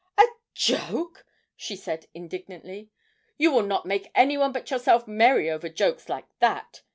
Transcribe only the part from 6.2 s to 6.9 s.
that.